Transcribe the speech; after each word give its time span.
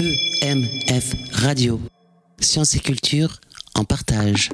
EMF 0.00 1.14
Radio. 1.30 1.78
Sciences 2.38 2.74
et 2.74 2.78
culture 2.78 3.36
en 3.74 3.84
partage. 3.84 4.48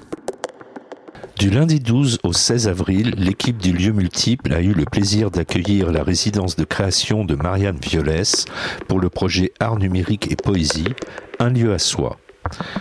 Du 1.39 1.51
lundi 1.51 1.79
12 1.79 2.19
au 2.25 2.33
16 2.33 2.67
avril, 2.67 3.15
l'équipe 3.17 3.57
du 3.57 3.73
lieu 3.73 3.93
multiple 3.93 4.53
a 4.53 4.61
eu 4.61 4.73
le 4.73 4.85
plaisir 4.85 5.31
d'accueillir 5.31 5.93
la 5.93 6.03
résidence 6.03 6.57
de 6.57 6.65
création 6.65 7.25
de 7.25 7.37
Marianne 7.37 7.79
Violès 7.81 8.47
pour 8.89 8.99
le 8.99 9.09
projet 9.09 9.53
Art 9.61 9.79
numérique 9.79 10.33
et 10.33 10.37
poésie, 10.37 10.89
un 11.39 11.51
lieu 11.51 11.73
à 11.73 11.79
soi. 11.79 12.19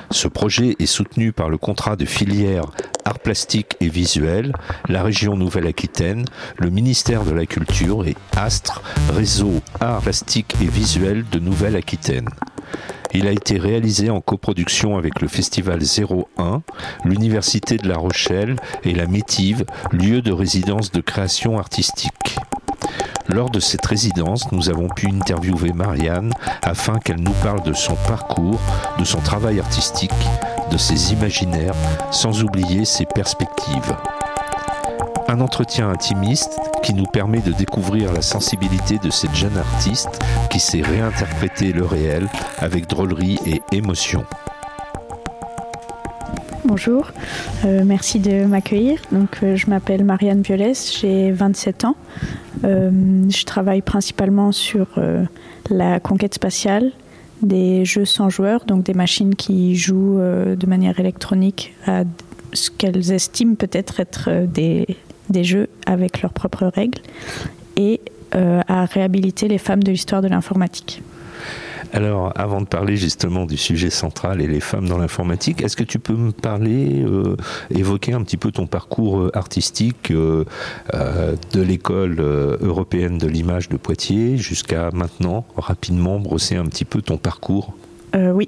Ce 0.09 0.27
projet 0.27 0.75
est 0.79 0.87
soutenu 0.87 1.33
par 1.33 1.49
le 1.49 1.59
contrat 1.59 1.95
de 1.95 2.05
filière 2.05 2.65
Art 3.03 3.19
plastique 3.19 3.77
et 3.79 3.89
visuel, 3.89 4.53
la 4.89 5.03
région 5.03 5.37
Nouvelle-Aquitaine, 5.37 6.25
le 6.57 6.71
ministère 6.71 7.25
de 7.25 7.31
la 7.31 7.45
Culture 7.45 8.07
et 8.07 8.15
Astre, 8.35 8.81
réseau 9.13 9.61
Art 9.79 10.01
plastique 10.01 10.55
et 10.63 10.67
visuel 10.67 11.25
de 11.31 11.37
Nouvelle-Aquitaine. 11.37 12.29
Il 13.17 13.27
a 13.27 13.31
été 13.31 13.57
réalisé 13.57 14.09
en 14.09 14.19
coproduction 14.19 14.97
avec 14.97 15.21
le 15.21 15.29
Festival 15.29 15.79
01, 15.81 16.63
l'Université 17.05 17.77
de 17.77 17.87
La 17.87 17.95
Rochelle 17.95 18.57
et 18.83 18.93
la 18.93 19.07
Métive, 19.07 19.63
lieu 19.93 20.21
de 20.21 20.33
résidence 20.33 20.91
de 20.91 20.99
création 20.99 21.57
artistique. 21.57 22.35
Lors 23.29 23.49
de 23.49 23.61
cette 23.61 23.85
résidence, 23.85 24.51
nous 24.51 24.69
avons 24.69 24.89
pu 24.89 25.07
interviewer 25.07 25.71
Marianne 25.71 26.33
afin 26.61 26.99
qu'elle 26.99 27.21
nous 27.21 27.33
parle 27.41 27.63
de 27.63 27.71
son 27.71 27.95
parcours, 28.05 28.59
de 28.99 29.05
son 29.05 29.21
travail 29.21 29.61
artistique, 29.61 30.11
de 30.69 30.77
ses 30.77 31.13
imaginaires, 31.13 31.75
sans 32.11 32.43
oublier 32.43 32.83
ses 32.83 33.05
perspectives. 33.05 33.95
Un 35.27 35.39
entretien 35.41 35.89
intimiste 35.89 36.59
qui 36.83 36.93
nous 36.93 37.05
permet 37.05 37.39
de 37.39 37.51
découvrir 37.51 38.13
la 38.13 38.21
sensibilité 38.21 38.99
de 38.99 39.09
cette 39.09 39.33
jeune 39.33 39.57
artiste 39.57 40.19
qui 40.51 40.59
sait 40.59 40.83
réinterpréter 40.83 41.73
le 41.73 41.83
réel 41.83 42.27
avec 42.59 42.87
drôlerie 42.87 43.39
et 43.47 43.61
émotion. 43.71 44.23
Bonjour, 46.63 47.11
euh, 47.65 47.83
merci 47.85 48.19
de 48.19 48.45
m'accueillir. 48.45 48.99
Donc, 49.11 49.37
euh, 49.41 49.55
je 49.55 49.67
m'appelle 49.67 50.03
Marianne 50.03 50.41
Violès, 50.41 50.95
j'ai 50.99 51.31
27 51.31 51.85
ans. 51.85 51.95
Euh, 52.63 52.91
je 53.29 53.45
travaille 53.45 53.81
principalement 53.81 54.51
sur 54.51 54.87
la 55.71 55.99
conquête 55.99 56.35
spatiale, 56.35 56.91
des 57.41 57.83
jeux 57.83 58.05
sans 58.05 58.29
joueurs, 58.29 58.65
donc 58.65 58.83
des 58.83 58.93
machines 58.93 59.33
qui 59.33 59.75
jouent 59.75 60.19
de 60.19 60.65
manière 60.67 60.99
électronique 60.99 61.73
à 61.87 62.03
ce 62.53 62.69
qu'elles 62.71 63.11
estiment 63.11 63.55
peut-être 63.55 63.99
être, 63.99 64.45
des, 64.47 64.97
des, 65.29 65.43
jeux 65.43 65.69
avec 65.85 66.21
leurs 66.21 66.33
propres 66.33 66.65
règles, 66.73 66.99
et 67.77 68.01
à 68.31 68.83
réhabiliter 68.83 69.47
les 69.47 69.57
femmes 69.57 69.81
de 69.81 69.91
l'histoire 69.91 70.21
de 70.21 70.27
l'informatique. 70.27 71.01
Alors, 71.93 72.33
avant 72.35 72.59
de 72.59 72.65
parler 72.65 72.97
justement 72.97 73.45
du 73.45 73.55
sujet 73.55 73.89
central 73.89 74.41
et 74.41 74.47
les 74.47 74.59
femmes 74.59 74.87
dans 74.89 74.97
l'informatique, 74.97 75.61
est-ce 75.61 75.77
que 75.77 75.83
tu 75.83 75.97
peux 75.97 76.15
me 76.15 76.31
parler, 76.31 77.03
euh, 77.05 77.37
évoquer 77.69 78.11
un 78.11 78.21
petit 78.21 78.35
peu 78.35 78.51
ton 78.51 78.67
parcours 78.67 79.19
euh, 79.19 79.31
artistique 79.33 80.11
euh, 80.11 80.43
de 81.53 81.61
l'école 81.61 82.19
européenne 82.19 83.17
de 83.17 83.27
l'image 83.27 83.69
de 83.69 83.77
Poitiers 83.77 84.37
jusqu'à 84.37 84.89
maintenant, 84.91 85.45
rapidement 85.55 86.19
brosser 86.19 86.55
un 86.57 86.65
petit 86.65 86.85
peu 86.85 87.01
ton 87.01 87.17
parcours? 87.17 87.73
Oui, 88.15 88.47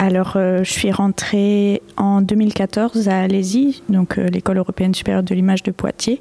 alors 0.00 0.32
je 0.34 0.64
suis 0.64 0.90
rentrée 0.90 1.82
en 1.96 2.20
2014 2.20 3.08
à 3.08 3.20
Alési, 3.20 3.82
donc 3.88 4.16
l'école 4.16 4.58
européenne 4.58 4.92
supérieure 4.92 5.22
de 5.22 5.34
l'image 5.34 5.62
de 5.62 5.70
Poitiers. 5.70 6.20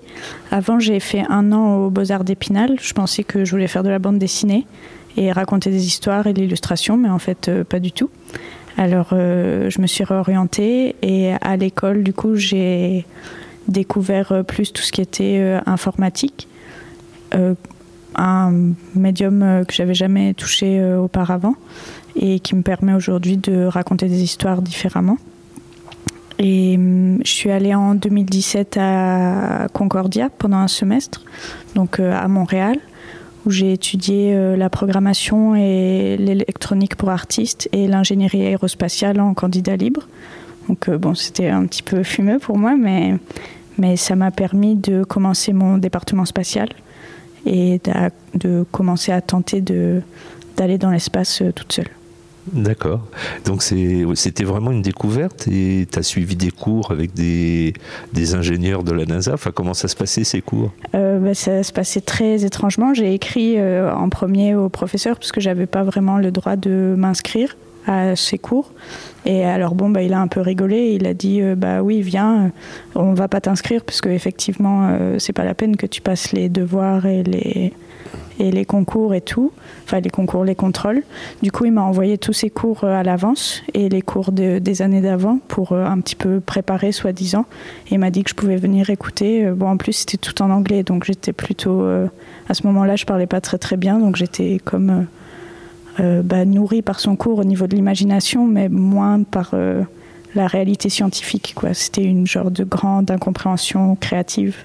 Avant, 0.51 0.79
j'ai 0.79 0.99
fait 0.99 1.23
un 1.27 1.51
an 1.51 1.77
aux 1.77 1.89
Beaux-Arts 1.89 2.23
d'Épinal. 2.23 2.77
Je 2.79 2.93
pensais 2.93 3.23
que 3.23 3.45
je 3.45 3.51
voulais 3.51 3.67
faire 3.67 3.81
de 3.81 3.89
la 3.89 3.97
bande 3.97 4.19
dessinée 4.19 4.67
et 5.17 5.31
raconter 5.31 5.69
des 5.69 5.85
histoires 5.85 6.27
et 6.27 6.33
de 6.33 6.41
l'illustration, 6.41 6.97
mais 6.97 7.09
en 7.09 7.19
fait 7.19 7.47
euh, 7.47 7.63
pas 7.63 7.79
du 7.79 7.91
tout. 7.91 8.09
Alors 8.77 9.09
euh, 9.13 9.69
je 9.69 9.81
me 9.81 9.87
suis 9.87 10.03
réorientée 10.03 10.95
et 11.01 11.33
à 11.41 11.55
l'école 11.57 12.03
du 12.03 12.13
coup 12.13 12.35
j'ai 12.35 13.05
découvert 13.67 14.31
euh, 14.31 14.43
plus 14.43 14.73
tout 14.73 14.81
ce 14.81 14.91
qui 14.91 15.01
était 15.01 15.59
informatique, 15.65 16.47
un 18.15 18.51
médium 18.93 19.63
que 19.67 19.73
j'avais 19.73 19.95
jamais 19.95 20.35
touché 20.35 20.83
auparavant 20.95 21.55
et 22.15 22.39
qui 22.39 22.55
me 22.55 22.61
permet 22.61 22.93
aujourd'hui 22.93 23.37
de 23.37 23.65
raconter 23.65 24.07
des 24.07 24.23
histoires 24.23 24.61
différemment. 24.61 25.17
Et 26.39 26.75
hum, 26.77 27.19
je 27.23 27.31
suis 27.31 27.51
allée 27.51 27.75
en 27.75 27.95
2017 27.95 28.77
à 28.79 29.67
Concordia 29.73 30.29
pendant 30.29 30.57
un 30.57 30.67
semestre, 30.67 31.21
donc 31.75 31.99
à 31.99 32.27
Montréal 32.27 32.79
où 33.45 33.51
j'ai 33.51 33.73
étudié 33.73 34.33
euh, 34.33 34.55
la 34.55 34.69
programmation 34.69 35.55
et 35.55 36.17
l'électronique 36.17 36.95
pour 36.95 37.09
artistes 37.09 37.67
et 37.71 37.87
l'ingénierie 37.87 38.45
aérospatiale 38.45 39.19
en 39.19 39.33
candidat 39.33 39.75
libre. 39.75 40.07
Donc 40.69 40.87
euh, 40.87 40.97
bon, 40.97 41.13
c'était 41.13 41.49
un 41.49 41.65
petit 41.65 41.83
peu 41.83 42.03
fumeux 42.03 42.39
pour 42.39 42.57
moi, 42.57 42.75
mais, 42.77 43.15
mais 43.77 43.97
ça 43.97 44.15
m'a 44.15 44.31
permis 44.31 44.75
de 44.75 45.03
commencer 45.03 45.53
mon 45.53 45.77
département 45.77 46.25
spatial 46.25 46.69
et 47.45 47.81
de 48.35 48.65
commencer 48.71 49.11
à 49.11 49.19
tenter 49.19 49.61
d'aller 49.61 50.77
dans 50.77 50.91
l'espace 50.91 51.41
euh, 51.41 51.51
toute 51.51 51.73
seule. 51.73 51.89
D'accord. 52.51 53.01
Donc 53.45 53.63
c'était 53.63 54.43
vraiment 54.43 54.71
une 54.71 54.81
découverte 54.81 55.47
et 55.47 55.87
tu 55.89 55.99
as 55.99 56.03
suivi 56.03 56.35
des 56.35 56.51
cours 56.51 56.91
avec 56.91 57.13
des, 57.13 57.73
ingénieurs 58.35 58.83
de 58.83 58.91
la 58.91 59.05
NASA. 59.05 59.33
Enfin, 59.33 59.51
comment 59.53 59.73
ça 59.73 59.87
se 59.87 59.95
passait 59.95 60.23
ces 60.23 60.41
cours? 60.41 60.71
Euh, 60.93 61.19
bah, 61.19 61.33
Ça 61.33 61.63
se 61.63 61.71
passait 61.71 62.01
très 62.01 62.43
étrangement. 62.43 62.93
J'ai 62.93 63.13
écrit 63.13 63.57
euh, 63.57 63.93
en 63.93 64.09
premier 64.09 64.55
au 64.55 64.69
professeur 64.69 65.17
parce 65.17 65.31
que 65.31 65.39
j'avais 65.39 65.67
pas 65.67 65.83
vraiment 65.83 66.17
le 66.17 66.31
droit 66.31 66.55
de 66.55 66.95
m'inscrire 66.97 67.55
à 67.87 68.15
ces 68.15 68.37
cours. 68.37 68.71
Et 69.25 69.45
alors 69.45 69.75
bon, 69.75 69.89
bah, 69.89 70.01
il 70.01 70.13
a 70.13 70.19
un 70.19 70.27
peu 70.27 70.41
rigolé. 70.41 70.97
Il 70.99 71.07
a 71.07 71.13
dit 71.13 71.41
euh, 71.41 71.55
bah 71.55 71.81
oui, 71.81 72.01
viens, 72.01 72.51
on 72.95 73.13
va 73.13 73.29
pas 73.29 73.39
t'inscrire 73.39 73.83
parce 73.83 74.01
que 74.01 74.09
effectivement, 74.09 74.97
c'est 75.17 75.33
pas 75.33 75.45
la 75.45 75.53
peine 75.53 75.77
que 75.77 75.85
tu 75.85 76.01
passes 76.01 76.33
les 76.33 76.49
devoirs 76.49 77.05
et 77.05 77.23
les 77.23 77.73
et 78.39 78.51
les 78.51 78.65
concours 78.65 79.13
et 79.13 79.21
tout, 79.21 79.51
enfin 79.85 79.99
les 79.99 80.09
concours, 80.09 80.43
les 80.43 80.55
contrôles. 80.55 81.03
Du 81.41 81.51
coup, 81.51 81.65
il 81.65 81.71
m'a 81.71 81.83
envoyé 81.83 82.17
tous 82.17 82.33
ces 82.33 82.49
cours 82.49 82.83
euh, 82.83 82.99
à 82.99 83.03
l'avance 83.03 83.61
et 83.73 83.89
les 83.89 84.01
cours 84.01 84.31
des 84.31 84.81
années 84.81 85.01
d'avant 85.01 85.39
pour 85.47 85.73
euh, 85.73 85.85
un 85.85 85.99
petit 85.99 86.15
peu 86.15 86.39
préparer, 86.39 86.91
soi-disant. 86.91 87.45
Et 87.87 87.95
il 87.95 87.99
m'a 87.99 88.09
dit 88.09 88.23
que 88.23 88.29
je 88.29 88.35
pouvais 88.35 88.57
venir 88.57 88.89
écouter. 88.89 89.45
Euh, 89.45 89.53
bon, 89.53 89.69
en 89.69 89.77
plus, 89.77 89.93
c'était 89.93 90.17
tout 90.17 90.41
en 90.41 90.49
anglais, 90.49 90.83
donc 90.83 91.03
j'étais 91.03 91.33
plutôt. 91.33 91.83
à 92.47 92.53
ce 92.53 92.65
moment-là, 92.67 92.95
je 92.95 93.05
parlais 93.05 93.27
pas 93.27 93.41
très 93.41 93.57
très 93.57 93.77
bien, 93.77 93.99
donc 93.99 94.15
j'étais 94.15 94.59
comme 94.63 95.05
bah, 95.99 96.45
nourrie 96.45 96.81
par 96.81 96.99
son 96.99 97.15
cours 97.15 97.39
au 97.39 97.43
niveau 97.43 97.67
de 97.67 97.75
l'imagination, 97.75 98.45
mais 98.47 98.69
moins 98.69 99.23
par 99.23 99.53
la 100.35 100.47
réalité 100.47 100.89
scientifique. 100.89 101.53
Quoi. 101.55 101.73
C'était 101.73 102.03
une 102.03 102.27
genre 102.27 102.51
de 102.51 102.63
grande 102.63 103.11
incompréhension 103.11 103.95
créative 103.95 104.55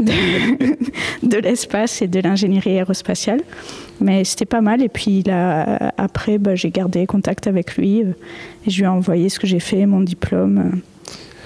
de, 0.00 1.36
l'espace 1.40 2.02
et 2.02 2.08
de 2.08 2.20
l'ingénierie 2.20 2.72
aérospatiale. 2.72 3.40
Mais 4.00 4.24
c'était 4.24 4.44
pas 4.46 4.60
mal. 4.60 4.82
Et 4.82 4.88
puis 4.88 5.22
là, 5.22 5.92
après, 5.96 6.38
bah, 6.38 6.54
j'ai 6.54 6.70
gardé 6.70 7.06
contact 7.06 7.46
avec 7.46 7.76
lui. 7.76 8.02
Euh, 8.02 8.12
et 8.66 8.70
je 8.70 8.78
lui 8.78 8.84
ai 8.84 8.88
envoyé 8.88 9.28
ce 9.28 9.38
que 9.38 9.46
j'ai 9.46 9.60
fait, 9.60 9.86
mon 9.86 10.00
diplôme, 10.00 10.58
euh, 10.58 10.76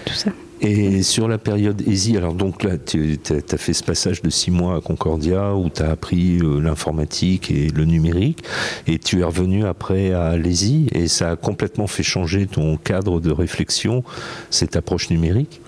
tout 0.05 0.15
ça. 0.15 0.31
Et 0.63 1.03
sur 1.03 1.27
la 1.27 1.39
période 1.39 1.81
EASY, 1.87 2.19
alors 2.19 2.35
donc 2.35 2.63
là, 2.63 2.77
tu 2.77 3.19
as 3.29 3.57
fait 3.57 3.73
ce 3.73 3.83
passage 3.83 4.21
de 4.21 4.29
six 4.29 4.51
mois 4.51 4.77
à 4.77 4.81
Concordia 4.81 5.55
où 5.55 5.71
tu 5.71 5.83
as 5.83 5.91
appris 5.91 6.39
euh, 6.39 6.61
l'informatique 6.61 7.51
et 7.51 7.69
le 7.69 7.87
numérique, 7.87 8.45
et 8.87 8.99
tu 8.99 9.21
es 9.21 9.25
revenu 9.25 9.65
après 9.65 10.13
à 10.13 10.37
l'ESI, 10.37 10.89
et 10.93 11.09
ça 11.09 11.31
a 11.31 11.37
complètement 11.37 11.87
fait 11.87 12.03
changer 12.03 12.47
ton 12.47 12.77
cadre 12.77 13.21
de 13.21 13.31
réflexion, 13.31 14.05
cette 14.51 14.77
approche 14.77 15.09
numérique? 15.09 15.63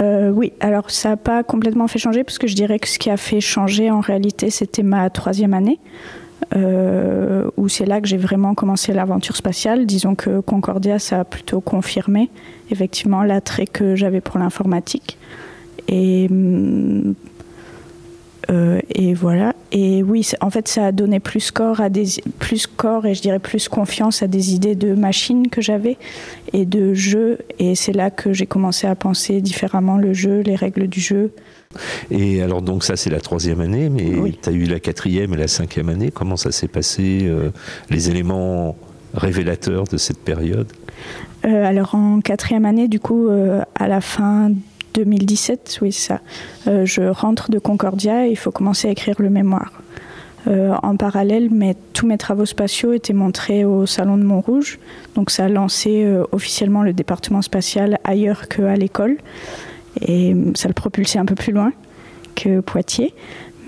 Euh, 0.00 0.30
oui, 0.30 0.52
alors 0.60 0.90
ça 0.90 1.10
n'a 1.10 1.16
pas 1.16 1.42
complètement 1.44 1.86
fait 1.86 1.98
changer 1.98 2.24
parce 2.24 2.38
que 2.38 2.46
je 2.46 2.54
dirais 2.54 2.78
que 2.78 2.88
ce 2.88 2.98
qui 2.98 3.10
a 3.10 3.18
fait 3.18 3.42
changer 3.42 3.90
en 3.90 4.00
réalité 4.00 4.48
c'était 4.48 4.82
ma 4.82 5.10
troisième 5.10 5.52
année. 5.52 5.78
Euh, 6.54 7.48
où 7.56 7.68
c'est 7.68 7.86
là 7.86 8.00
que 8.00 8.06
j'ai 8.06 8.16
vraiment 8.18 8.54
commencé 8.54 8.92
l'aventure 8.92 9.36
spatiale. 9.36 9.86
Disons 9.86 10.14
que 10.14 10.40
Concordia, 10.40 10.98
ça 10.98 11.20
a 11.20 11.24
plutôt 11.24 11.60
confirmé 11.60 12.30
effectivement 12.70 13.22
l'attrait 13.22 13.66
que 13.66 13.96
j'avais 13.96 14.20
pour 14.20 14.38
l'informatique. 14.38 15.18
Et, 15.88 16.28
euh, 18.50 18.80
et 18.94 19.14
voilà. 19.14 19.54
Et 19.70 20.02
oui, 20.02 20.28
en 20.40 20.50
fait, 20.50 20.68
ça 20.68 20.86
a 20.86 20.92
donné 20.92 21.20
plus 21.20 21.50
corps 21.50 21.80
à 21.80 21.88
des 21.88 22.06
plus 22.38 22.66
corps 22.66 23.06
et 23.06 23.14
je 23.14 23.22
dirais 23.22 23.38
plus 23.38 23.68
confiance 23.68 24.22
à 24.22 24.26
des 24.26 24.54
idées 24.54 24.74
de 24.74 24.94
machines 24.94 25.48
que 25.48 25.60
j'avais 25.60 25.96
et 26.52 26.66
de 26.66 26.94
jeux. 26.94 27.38
Et 27.58 27.74
c'est 27.74 27.92
là 27.92 28.10
que 28.10 28.32
j'ai 28.32 28.46
commencé 28.46 28.86
à 28.86 28.94
penser 28.94 29.40
différemment 29.40 29.96
le 29.96 30.12
jeu, 30.12 30.40
les 30.40 30.56
règles 30.56 30.88
du 30.88 31.00
jeu. 31.00 31.32
Et 32.10 32.42
alors 32.42 32.60
donc 32.60 32.84
ça 32.84 32.96
c'est 32.96 33.08
la 33.08 33.20
troisième 33.20 33.62
année, 33.62 33.88
mais 33.88 34.32
tu 34.42 34.48
as 34.48 34.52
eu 34.52 34.64
la 34.64 34.78
quatrième 34.78 35.32
et 35.32 35.38
la 35.38 35.48
cinquième 35.48 35.88
année. 35.88 36.10
Comment 36.10 36.36
ça 36.36 36.52
s'est 36.52 36.68
passé 36.68 37.20
euh, 37.22 37.50
Les 37.88 38.10
éléments 38.10 38.76
révélateurs 39.14 39.84
de 39.84 39.96
cette 39.96 40.18
période? 40.18 40.70
Euh, 41.46 41.64
Alors 41.64 41.94
en 41.94 42.20
quatrième 42.20 42.66
année, 42.66 42.88
du 42.88 43.00
coup, 43.00 43.28
à 43.74 43.88
la 43.88 44.00
fin 44.00 44.50
2017, 44.94 45.78
oui 45.82 45.92
ça, 45.92 46.20
je 46.66 47.02
rentre 47.08 47.50
de 47.50 47.58
Concordia 47.58 48.26
et 48.26 48.30
il 48.30 48.36
faut 48.36 48.50
commencer 48.50 48.88
à 48.88 48.90
écrire 48.90 49.16
le 49.20 49.30
mémoire. 49.30 49.72
en 50.46 50.96
parallèle, 50.96 51.50
tous 51.92 52.06
mes 52.06 52.18
travaux 52.18 52.46
spatiaux 52.46 52.92
étaient 52.92 53.12
montrés 53.12 53.64
au 53.64 53.86
Salon 53.86 54.16
de 54.16 54.24
Montrouge. 54.24 54.78
Donc 55.14 55.30
ça 55.30 55.44
a 55.44 55.48
lancé 55.48 56.06
officiellement 56.32 56.82
le 56.82 56.92
département 56.92 57.42
spatial 57.42 57.98
ailleurs 58.04 58.48
qu'à 58.48 58.74
l'école. 58.74 59.16
Et 60.00 60.34
ça 60.54 60.68
le 60.68 60.74
propulsait 60.74 61.18
un 61.18 61.26
peu 61.26 61.34
plus 61.34 61.52
loin 61.52 61.72
que 62.34 62.60
Poitiers. 62.60 63.14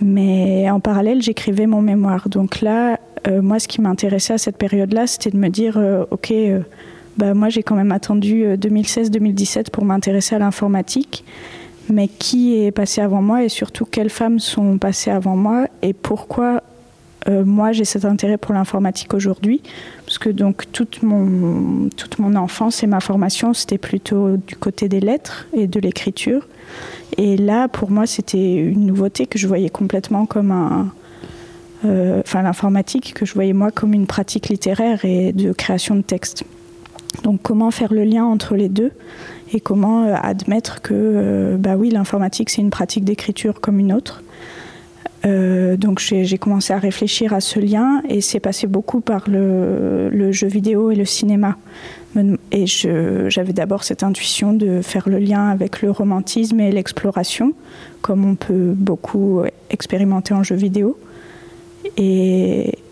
Mais 0.00 0.68
en 0.70 0.80
parallèle, 0.80 1.22
j'écrivais 1.22 1.66
mon 1.66 1.80
mémoire. 1.80 2.28
Donc 2.28 2.60
là, 2.60 2.98
moi, 3.42 3.58
ce 3.58 3.68
qui 3.68 3.80
m'intéressait 3.80 4.34
à 4.34 4.38
cette 4.38 4.56
période-là, 4.56 5.06
c'était 5.06 5.30
de 5.30 5.36
me 5.36 5.48
dire, 5.48 5.80
OK, 6.10 6.32
bah, 7.16 7.34
moi 7.34 7.48
j'ai 7.48 7.62
quand 7.62 7.76
même 7.76 7.92
attendu 7.92 8.44
2016-2017 8.44 9.58
euh, 9.58 9.62
pour 9.72 9.84
m'intéresser 9.84 10.34
à 10.34 10.38
l'informatique. 10.38 11.24
Mais 11.90 12.08
qui 12.08 12.64
est 12.64 12.70
passé 12.70 13.02
avant 13.02 13.20
moi 13.20 13.44
et 13.44 13.50
surtout 13.50 13.84
quelles 13.84 14.08
femmes 14.08 14.38
sont 14.38 14.78
passées 14.78 15.10
avant 15.10 15.36
moi 15.36 15.66
et 15.82 15.92
pourquoi 15.92 16.62
euh, 17.28 17.44
moi 17.44 17.72
j'ai 17.72 17.84
cet 17.84 18.06
intérêt 18.06 18.38
pour 18.38 18.54
l'informatique 18.54 19.12
aujourd'hui? 19.12 19.60
Parce 20.06 20.16
que 20.16 20.30
donc 20.30 20.70
toute 20.72 21.02
mon, 21.02 21.90
toute 21.94 22.18
mon 22.18 22.36
enfance 22.36 22.82
et 22.82 22.86
ma 22.86 23.00
formation 23.00 23.52
c'était 23.52 23.76
plutôt 23.76 24.38
du 24.38 24.56
côté 24.56 24.88
des 24.88 25.00
lettres 25.00 25.46
et 25.52 25.66
de 25.66 25.78
l'écriture. 25.78 26.48
Et 27.18 27.36
là 27.36 27.68
pour 27.68 27.90
moi 27.90 28.06
c'était 28.06 28.54
une 28.54 28.86
nouveauté 28.86 29.26
que 29.26 29.38
je 29.38 29.46
voyais 29.46 29.68
complètement 29.68 30.24
comme 30.24 30.52
un, 30.52 30.90
euh, 31.84 32.20
enfin 32.20 32.42
l'informatique 32.42 33.12
que 33.12 33.26
je 33.26 33.34
voyais 33.34 33.52
moi 33.52 33.70
comme 33.70 33.92
une 33.92 34.06
pratique 34.06 34.48
littéraire 34.48 35.04
et 35.04 35.32
de 35.32 35.52
création 35.52 35.96
de 35.96 36.02
textes. 36.02 36.44
Donc 37.22 37.40
comment 37.42 37.70
faire 37.70 37.92
le 37.92 38.04
lien 38.04 38.24
entre 38.24 38.56
les 38.56 38.68
deux 38.68 38.92
et 39.52 39.60
comment 39.60 40.04
euh, 40.04 40.14
admettre 40.20 40.82
que 40.82 40.94
euh, 40.94 41.56
bah 41.56 41.76
l'informatique 41.76 42.50
c'est 42.50 42.60
une 42.60 42.70
pratique 42.70 43.04
d'écriture 43.04 43.60
comme 43.60 43.78
une 43.78 43.92
autre. 43.92 44.22
Euh, 45.24 45.78
donc 45.78 46.00
j'ai 46.00 46.36
commencé 46.38 46.72
à 46.74 46.78
réfléchir 46.78 47.32
à 47.32 47.40
ce 47.40 47.58
lien 47.58 48.02
et 48.08 48.20
c'est 48.20 48.40
passé 48.40 48.66
beaucoup 48.66 49.00
par 49.00 49.24
le, 49.26 50.32
jeu 50.32 50.48
vidéo 50.48 50.90
et 50.90 50.96
le 50.96 51.06
cinéma. 51.06 51.56
Et 52.52 52.66
j'avais 52.66 53.52
d'abord 53.52 53.82
cette 53.82 54.02
intuition 54.02 54.52
de 54.52 54.82
faire 54.82 55.08
le 55.08 55.18
lien 55.18 55.48
avec 55.48 55.82
le 55.82 55.90
romantisme 55.90 56.60
et 56.60 56.70
l'exploration, 56.70 57.54
comme 58.02 58.24
on 58.24 58.34
peut 58.36 58.72
beaucoup 58.76 59.42
expérimenter 59.70 60.32
en 60.34 60.42
jeu 60.42 60.54
vidéo. 60.54 60.96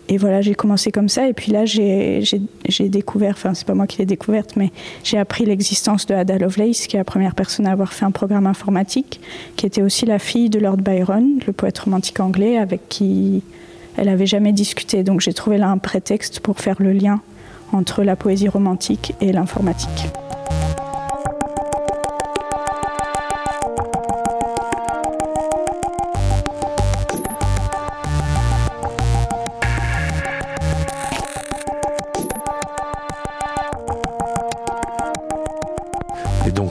Et 0.09 0.17
voilà, 0.17 0.41
j'ai 0.41 0.53
commencé 0.53 0.91
comme 0.91 1.09
ça. 1.09 1.27
Et 1.27 1.33
puis 1.33 1.51
là, 1.51 1.65
j'ai 1.65 2.89
découvert, 2.89 3.33
enfin, 3.35 3.53
c'est 3.53 3.65
pas 3.65 3.73
moi 3.73 3.87
qui 3.87 3.99
l'ai 3.99 4.05
découverte, 4.05 4.55
mais 4.55 4.71
j'ai 5.03 5.17
appris 5.17 5.45
l'existence 5.45 6.05
de 6.05 6.13
Ada 6.13 6.37
Lovelace, 6.37 6.87
qui 6.87 6.97
est 6.97 6.99
la 6.99 7.05
première 7.05 7.35
personne 7.35 7.67
à 7.67 7.71
avoir 7.71 7.93
fait 7.93 8.05
un 8.05 8.11
programme 8.11 8.45
informatique, 8.45 9.21
qui 9.55 9.65
était 9.65 9.81
aussi 9.81 10.05
la 10.05 10.19
fille 10.19 10.49
de 10.49 10.59
Lord 10.59 10.77
Byron, 10.77 11.39
le 11.47 11.53
poète 11.53 11.79
romantique 11.79 12.19
anglais, 12.19 12.57
avec 12.57 12.89
qui 12.89 13.43
elle 13.95 14.09
avait 14.09 14.25
jamais 14.25 14.51
discuté. 14.51 15.03
Donc 15.03 15.21
j'ai 15.21 15.33
trouvé 15.33 15.57
là 15.57 15.69
un 15.69 15.77
prétexte 15.77 16.39
pour 16.41 16.59
faire 16.59 16.75
le 16.79 16.91
lien 16.91 17.21
entre 17.71 18.03
la 18.03 18.15
poésie 18.15 18.49
romantique 18.49 19.13
et 19.21 19.31
l'informatique. 19.31 20.13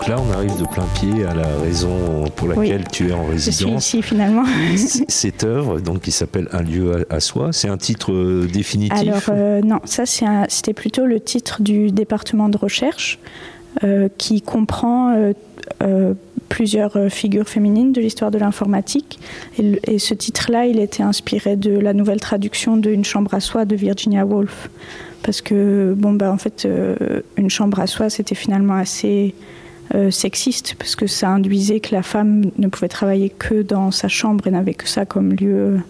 De 0.08 0.66
plein 0.66 0.84
pied 0.94 1.24
à 1.24 1.32
la 1.32 1.46
raison 1.62 2.24
pour 2.34 2.48
laquelle 2.48 2.84
tu 2.90 3.10
es 3.10 3.12
en 3.12 3.24
résidence. 3.24 3.60
Je 3.60 3.88
suis 3.88 3.98
ici 3.98 4.02
finalement. 4.02 4.44
Cette 5.08 5.44
œuvre, 5.44 5.78
donc 5.78 6.00
qui 6.02 6.10
s'appelle 6.10 6.48
Un 6.50 6.62
lieu 6.62 7.06
à, 7.08 7.20
soi, 7.20 7.52
c'est 7.52 7.68
un 7.68 7.76
titre 7.76 8.12
euh, 8.12 8.48
définitif 8.52 8.98
Alors 8.98 9.22
euh, 9.28 9.60
non, 9.62 9.78
ça 9.84 10.04
c'était 10.48 10.72
plutôt 10.72 11.06
le 11.06 11.20
titre 11.20 11.62
du 11.62 11.92
département 11.92 12.48
de 12.48 12.56
recherche 12.56 13.20
euh, 13.84 14.08
qui 14.18 14.42
comprend 14.42 15.14
plusieurs 16.48 16.98
figures 17.08 17.48
féminines 17.48 17.92
de 17.92 18.00
l'histoire 18.00 18.30
de 18.30 18.38
l'informatique. 18.38 19.20
Et, 19.58 19.80
et, 19.84 19.98
ce 19.98 20.14
titre-là, 20.14 20.66
il 20.66 20.80
était 20.80 21.02
inspiré 21.02 21.56
de 21.56 21.78
la 21.78 21.94
nouvelle 21.94 22.20
traduction 22.20 22.76
de 22.76 22.90
Une 22.90 23.04
chambre 23.04 23.32
à 23.32 23.40
soi 23.40 23.64
de 23.64 23.74
Virginia 23.76 24.26
Woolf. 24.26 24.68
Parce 25.22 25.40
que, 25.40 25.94
bon, 25.96 26.12
bah, 26.12 26.30
en 26.30 26.36
fait, 26.36 26.68
Une 27.36 27.48
chambre 27.48 27.78
à 27.80 27.86
soi, 27.86 28.10
c'était 28.10 28.34
finalement 28.34 28.74
assez 28.74 29.34
euh, 29.94 30.10
sexiste, 30.10 30.74
parce 30.78 30.96
que 30.96 31.06
ça 31.06 31.28
induisait 31.28 31.80
que 31.80 31.94
la 31.94 32.02
femme 32.02 32.44
ne 32.56 32.68
pouvait 32.68 32.88
travailler 32.88 33.28
que 33.28 33.60
dans 33.60 33.90
sa 33.90 34.08
chambre 34.08 34.46
et 34.46 34.50
n'avait 34.50 34.72
que 34.72 34.88
ça 34.88 35.04
comme 35.04 35.34
lieu, 35.34 35.80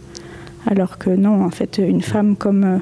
alors 0.67 0.99
que 0.99 1.11
non, 1.11 1.45
en 1.45 1.51
fait, 1.51 1.79
une 1.79 2.03
femme 2.03 2.35
comme 2.35 2.65
euh, 2.65 2.79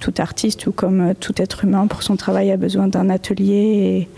tout 0.00 0.14
artiste 0.18 0.66
ou 0.66 0.72
comme 0.72 1.00
euh, 1.00 1.14
tout 1.18 1.34
être 1.36 1.62
humain 1.64 1.86
pour 1.86 2.02
son 2.02 2.16
travail 2.16 2.50
a 2.50 2.56
besoin 2.56 2.88
d'un 2.88 3.08
atelier 3.08 4.08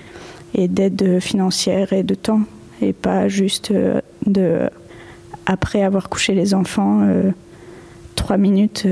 et, 0.55 0.69
d'aide 0.69 1.21
financière 1.21 1.93
et 1.93 2.03
de 2.03 2.15
temps, 2.15 2.41
et 2.81 2.95
pas 2.95 3.29
juste 3.29 3.71
de, 4.25 4.71
après 5.45 5.83
avoir 5.83 6.09
couché 6.09 6.33
les 6.33 6.55
enfants, 6.55 7.07
trois 8.15 8.39
minutes 8.39 8.87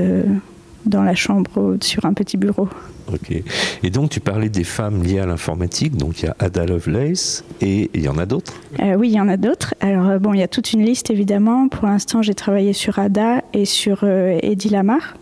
dans 0.85 1.03
la 1.03 1.15
chambre 1.15 1.77
sur 1.81 2.05
un 2.05 2.13
petit 2.13 2.37
bureau. 2.37 2.67
Ok. 3.11 3.43
Et 3.83 3.89
donc, 3.89 4.09
tu 4.09 4.19
parlais 4.19 4.49
des 4.49 4.63
femmes 4.63 5.03
liées 5.03 5.19
à 5.19 5.25
l'informatique. 5.25 5.95
Donc, 5.95 6.21
il 6.21 6.25
y 6.25 6.27
a 6.27 6.35
Ada 6.39 6.65
Lovelace 6.65 7.43
et 7.61 7.89
il 7.93 8.01
y 8.01 8.09
en 8.09 8.17
a 8.17 8.25
d'autres? 8.25 8.53
Euh, 8.81 8.95
Oui, 8.95 9.09
il 9.09 9.15
y 9.15 9.19
en 9.19 9.27
a 9.27 9.37
d'autres. 9.37 9.75
Alors, 9.79 10.09
euh, 10.09 10.19
bon, 10.19 10.33
il 10.33 10.39
y 10.39 10.43
a 10.43 10.47
toute 10.47 10.73
une 10.73 10.83
liste, 10.83 11.11
évidemment. 11.11 11.67
Pour 11.67 11.87
l'instant, 11.87 12.21
j'ai 12.21 12.33
travaillé 12.33 12.73
sur 12.73 12.97
Ada 12.99 13.43
et 13.53 13.65
sur 13.65 13.99
euh, 14.03 14.39
Eddie 14.41 14.69
Lamar. 14.69 15.15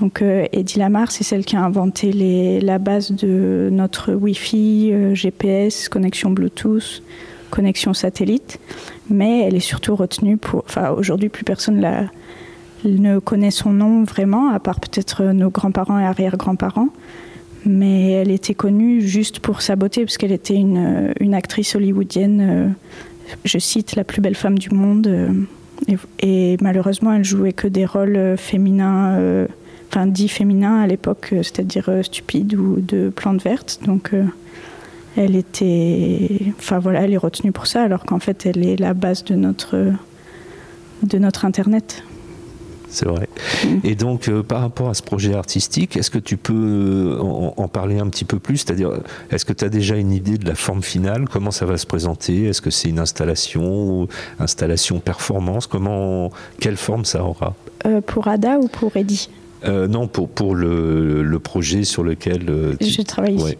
Donc, 0.00 0.22
Eddie 0.22 0.78
Lamar, 0.78 1.10
c'est 1.10 1.24
celle 1.24 1.46
qui 1.46 1.56
a 1.56 1.64
inventé 1.64 2.12
les, 2.12 2.60
la 2.60 2.78
base 2.78 3.12
de 3.12 3.70
notre 3.72 4.12
Wi-Fi, 4.12 5.14
GPS, 5.14 5.88
connexion 5.88 6.28
Bluetooth, 6.28 7.02
connexion 7.50 7.94
satellite. 7.94 8.60
Mais 9.08 9.46
elle 9.46 9.54
est 9.54 9.60
surtout 9.60 9.96
retenue 9.96 10.36
pour. 10.36 10.64
Enfin, 10.66 10.90
aujourd'hui, 10.90 11.30
plus 11.30 11.44
personne 11.44 11.80
la 11.80 12.10
ne 12.84 13.18
connaît 13.18 13.50
son 13.50 13.70
nom 13.70 14.04
vraiment, 14.04 14.50
à 14.50 14.60
part 14.60 14.80
peut-être 14.80 15.24
nos 15.24 15.50
grands-parents 15.50 15.98
et 15.98 16.04
arrière-grands-parents. 16.04 16.88
Mais 17.64 18.12
elle 18.12 18.30
était 18.30 18.54
connue 18.54 19.00
juste 19.00 19.40
pour 19.40 19.60
sa 19.60 19.74
beauté, 19.74 20.04
parce 20.04 20.18
qu'elle 20.18 20.32
était 20.32 20.54
une, 20.54 21.12
une, 21.18 21.34
actrice 21.34 21.74
hollywoodienne, 21.74 22.40
euh, 22.40 22.68
je 23.44 23.58
cite, 23.58 23.96
la 23.96 24.04
plus 24.04 24.20
belle 24.20 24.36
femme 24.36 24.58
du 24.58 24.70
monde. 24.70 25.06
Euh, 25.08 25.96
et, 26.20 26.56
malheureusement, 26.60 27.12
elle 27.12 27.24
jouait 27.24 27.52
que 27.52 27.66
des 27.66 27.84
rôles 27.84 28.36
féminins, 28.36 29.14
euh, 29.16 29.46
enfin 29.90 30.06
dits 30.06 30.28
féminins 30.28 30.80
à 30.80 30.86
l'époque, 30.86 31.28
c'est-à-dire 31.30 31.90
stupides 32.02 32.54
ou 32.54 32.76
de 32.80 33.10
plantes 33.14 33.42
vertes. 33.42 33.80
Donc 33.84 34.12
elle 35.16 35.36
était. 35.36 36.52
Enfin 36.58 36.78
voilà, 36.78 37.02
elle 37.02 37.12
est 37.12 37.18
retenue 37.18 37.52
pour 37.52 37.66
ça, 37.66 37.82
alors 37.82 38.04
qu'en 38.04 38.18
fait, 38.18 38.46
elle 38.46 38.66
est 38.66 38.76
la 38.76 38.94
base 38.94 39.22
de 39.24 39.34
notre, 39.34 39.92
de 41.02 41.18
notre 41.18 41.44
Internet 41.44 42.02
c'est 42.96 43.06
vrai. 43.06 43.28
Mm. 43.64 43.78
Et 43.84 43.94
donc, 43.94 44.28
euh, 44.28 44.42
par 44.42 44.62
rapport 44.62 44.88
à 44.88 44.94
ce 44.94 45.02
projet 45.02 45.34
artistique, 45.34 45.96
est-ce 45.96 46.10
que 46.10 46.18
tu 46.18 46.38
peux 46.38 46.54
euh, 46.54 47.18
en, 47.20 47.68
parler 47.68 47.98
un 47.98 48.08
petit 48.08 48.24
peu 48.24 48.38
plus? 48.38 48.58
C'est-à-dire, 48.58 48.90
est-ce 49.30 49.44
que 49.44 49.52
tu 49.52 49.64
as 49.66 49.68
déjà 49.68 49.96
une 49.96 50.12
idée 50.12 50.38
de 50.38 50.48
la 50.48 50.54
forme 50.54 50.82
finale? 50.82 51.26
Comment 51.30 51.50
ça 51.50 51.66
va 51.66 51.76
se 51.76 51.86
présenter? 51.86 52.44
Est-ce 52.44 52.62
que 52.62 52.70
c'est 52.70 52.88
une 52.88 52.98
installation, 52.98 53.62
ou 53.62 54.08
installation 54.40 54.98
performance? 54.98 55.66
Comment, 55.66 56.30
quelle 56.58 56.78
forme 56.78 57.04
ça 57.04 57.22
aura? 57.22 57.54
Euh, 57.84 58.00
Pour 58.00 58.28
Ada 58.28 58.58
ou 58.58 58.68
pour 58.68 58.96
Eddie 58.96 59.28
non, 59.66 60.06
pour, 60.06 60.28
pour 60.28 60.54
le, 60.54 61.24
le, 61.24 61.38
projet 61.40 61.82
sur 61.82 62.04
lequel 62.04 62.76
tu... 62.78 62.86
Je 62.86 63.02
travaille 63.02 63.34
ici. 63.34 63.56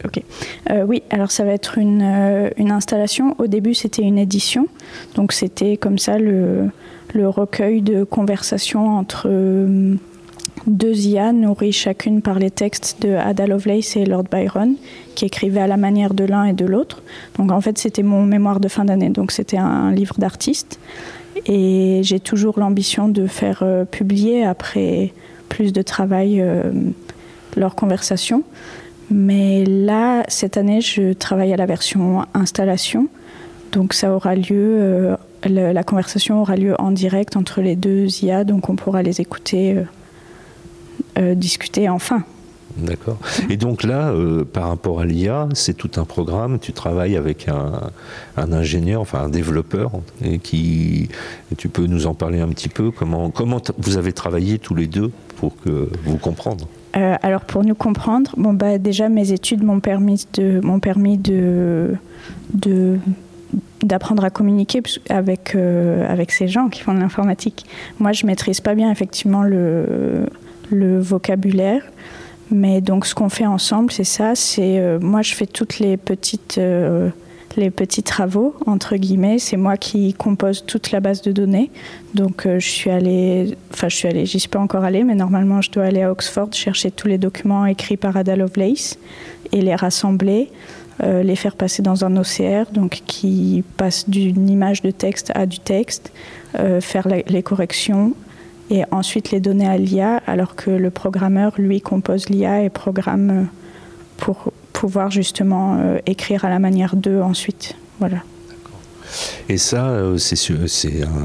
oui, 0.86 1.02
alors 1.10 1.32
ça 1.32 1.42
va 1.42 1.50
être 1.50 1.78
une, 1.78 2.48
une 2.56 2.70
installation. 2.70 3.34
Au 3.38 3.48
début, 3.48 3.74
c'était 3.74 4.02
une 4.02 4.16
édition. 4.16 4.68
Donc 5.16 5.32
c'était 5.32 5.76
comme 5.76 5.98
ça 5.98 6.16
le, 6.16 6.68
le 7.16 7.28
recueil 7.28 7.80
de 7.80 8.04
conversations 8.04 8.98
entre 8.98 9.26
euh, 9.26 9.94
deux 10.66 11.06
IA 11.06 11.32
nourries 11.32 11.72
chacune 11.72 12.20
par 12.20 12.38
les 12.38 12.50
textes 12.50 13.00
de 13.00 13.14
Ada 13.14 13.46
Lovelace 13.46 13.96
et 13.96 14.04
Lord 14.04 14.24
Byron, 14.30 14.74
qui 15.14 15.24
écrivaient 15.24 15.60
à 15.60 15.66
la 15.66 15.76
manière 15.76 16.12
de 16.12 16.24
l'un 16.24 16.44
et 16.44 16.52
de 16.52 16.66
l'autre. 16.66 17.02
Donc 17.38 17.50
en 17.52 17.60
fait, 17.60 17.78
c'était 17.78 18.02
mon 18.02 18.24
mémoire 18.24 18.60
de 18.60 18.68
fin 18.68 18.84
d'année, 18.84 19.08
donc 19.08 19.32
c'était 19.32 19.56
un 19.56 19.90
livre 19.92 20.16
d'artiste. 20.18 20.78
Et 21.46 22.00
j'ai 22.02 22.20
toujours 22.20 22.58
l'ambition 22.58 23.08
de 23.08 23.26
faire 23.26 23.60
euh, 23.62 23.84
publier, 23.84 24.44
après 24.44 25.12
plus 25.48 25.72
de 25.72 25.82
travail, 25.82 26.40
euh, 26.40 26.70
leurs 27.56 27.74
conversations. 27.74 28.42
Mais 29.10 29.64
là, 29.64 30.24
cette 30.28 30.56
année, 30.56 30.80
je 30.80 31.12
travaille 31.12 31.52
à 31.52 31.56
la 31.56 31.66
version 31.66 32.24
installation. 32.34 33.08
Donc 33.76 33.92
ça 33.92 34.10
aura 34.10 34.34
lieu 34.34 35.16
la 35.48 35.84
conversation 35.84 36.40
aura 36.40 36.56
lieu 36.56 36.74
en 36.78 36.90
direct 36.90 37.36
entre 37.36 37.60
les 37.60 37.76
deux 37.76 38.06
IA, 38.22 38.44
donc 38.44 38.68
on 38.68 38.76
pourra 38.76 39.02
les 39.02 39.20
écouter 39.20 39.76
euh, 39.76 39.82
euh, 41.18 41.34
discuter 41.34 41.88
enfin. 41.88 42.22
D'accord. 42.76 43.18
Et 43.48 43.56
donc 43.56 43.84
là, 43.84 44.10
euh, 44.10 44.44
par 44.44 44.68
rapport 44.68 45.00
à 45.00 45.06
l'IA, 45.06 45.48
c'est 45.54 45.72
tout 45.74 45.92
un 45.96 46.04
programme. 46.04 46.58
Tu 46.58 46.74
travailles 46.74 47.16
avec 47.16 47.48
un, 47.48 47.90
ingénieur, 48.36 49.00
enfin 49.00 49.20
un 49.20 49.28
développeur, 49.30 49.92
et 50.22 50.38
qui, 50.38 51.08
tu 51.56 51.70
peux 51.70 51.86
nous 51.86 52.06
en 52.06 52.12
parler 52.12 52.40
un 52.40 52.48
petit 52.48 52.68
peu? 52.68 52.90
Comment, 52.90 53.30
comment 53.30 53.62
vous 53.78 53.96
avez 53.96 54.12
travaillé 54.12 54.58
tous 54.58 54.74
les 54.74 54.86
deux 54.86 55.10
pour 55.36 55.56
que 55.62 55.88
vous 56.04 56.18
comprendre? 56.18 56.68
Euh, 56.96 57.14
alors 57.22 57.42
pour 57.42 57.64
nous 57.64 57.74
comprendre, 57.74 58.32
bon 58.36 58.52
bah 58.52 58.78
déjà 58.78 59.08
mes 59.08 59.32
études 59.32 59.62
m'ont 59.62 59.80
permis 59.80 60.26
de 60.34 60.60
m'ont 60.62 60.80
permis 60.80 61.18
de, 61.18 61.94
de 62.54 62.98
d'apprendre 63.82 64.24
à 64.24 64.30
communiquer 64.30 64.82
avec, 65.08 65.54
euh, 65.54 66.10
avec 66.10 66.32
ces 66.32 66.48
gens 66.48 66.68
qui 66.68 66.80
font 66.80 66.94
de 66.94 67.00
l'informatique. 67.00 67.66
Moi, 67.98 68.12
je 68.12 68.26
maîtrise 68.26 68.60
pas 68.60 68.74
bien 68.74 68.90
effectivement 68.90 69.42
le, 69.42 70.26
le 70.70 70.98
vocabulaire, 70.98 71.82
mais 72.50 72.80
donc 72.80 73.06
ce 73.06 73.14
qu'on 73.14 73.28
fait 73.28 73.46
ensemble, 73.46 73.92
c'est 73.92 74.04
ça. 74.04 74.34
C'est 74.34 74.78
euh, 74.78 74.98
moi, 75.00 75.22
je 75.22 75.34
fais 75.34 75.46
toutes 75.46 75.78
les 75.78 75.96
petites 75.96 76.58
euh, 76.58 77.10
les 77.56 77.70
petits 77.70 78.02
travaux 78.02 78.54
entre 78.66 78.96
guillemets. 78.96 79.38
C'est 79.38 79.56
moi 79.56 79.78
qui 79.78 80.12
compose 80.12 80.66
toute 80.66 80.90
la 80.90 81.00
base 81.00 81.22
de 81.22 81.32
données. 81.32 81.70
Donc 82.12 82.46
je 82.46 82.58
suis 82.68 82.90
allée, 82.90 83.56
enfin 83.72 83.88
je 83.88 83.96
suis 83.96 84.08
allée, 84.08 84.26
j'y 84.26 84.38
suis 84.38 84.50
pas 84.50 84.58
encore 84.58 84.84
allée, 84.84 85.04
mais 85.04 85.14
normalement 85.14 85.62
je 85.62 85.70
dois 85.70 85.84
aller 85.84 86.02
à 86.02 86.12
Oxford 86.12 86.52
chercher 86.52 86.90
tous 86.90 87.08
les 87.08 87.16
documents 87.16 87.64
écrits 87.64 87.96
par 87.96 88.14
Ada 88.14 88.36
Lovelace 88.36 88.98
et 89.52 89.62
les 89.62 89.74
rassembler. 89.74 90.50
Euh, 91.02 91.22
les 91.22 91.36
faire 91.36 91.56
passer 91.56 91.82
dans 91.82 92.06
un 92.06 92.16
OCR, 92.16 92.72
donc 92.72 93.02
qui 93.06 93.62
passe 93.76 94.08
d'une 94.08 94.48
image 94.48 94.80
de 94.80 94.90
texte 94.90 95.30
à 95.34 95.44
du 95.44 95.58
texte, 95.58 96.10
euh, 96.58 96.80
faire 96.80 97.06
les 97.06 97.42
corrections 97.42 98.14
et 98.70 98.82
ensuite 98.90 99.30
les 99.30 99.40
donner 99.40 99.66
à 99.66 99.76
l'IA, 99.76 100.22
alors 100.26 100.56
que 100.56 100.70
le 100.70 100.90
programmeur, 100.90 101.52
lui, 101.58 101.82
compose 101.82 102.30
l'IA 102.30 102.62
et 102.62 102.70
programme 102.70 103.48
pour 104.16 104.52
pouvoir 104.72 105.10
justement 105.10 105.76
euh, 105.78 105.98
écrire 106.06 106.46
à 106.46 106.48
la 106.48 106.58
manière 106.58 106.96
d'eux 106.96 107.20
ensuite. 107.20 107.74
Voilà. 108.00 108.22
Et 109.50 109.58
ça, 109.58 109.94
c'est, 110.16 110.36